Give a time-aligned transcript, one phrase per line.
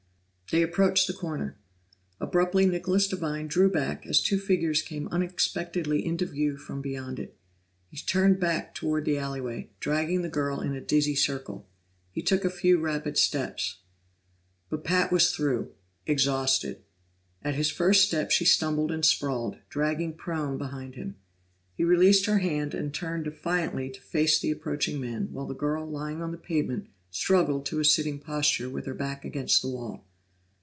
[0.51, 1.55] They approached the corner;
[2.19, 7.37] abruptly Nicholas Devine drew back as two figures came unexpectedly into view from beyond it.
[7.89, 11.69] He turned back toward the alley way, dragging the girl in a dizzy circle.
[12.11, 13.77] He took a few rapid steps.
[14.69, 15.71] But Pat was through,
[16.05, 16.81] exhausted.
[17.41, 21.15] At his first step she stumbled and sprawled, dragging prone behind him.
[21.75, 25.85] He released her hand and turned defiantly to face the approaching men, while the girl
[25.89, 30.05] lying on the pavement struggled to a sitting posture with her back against the wall.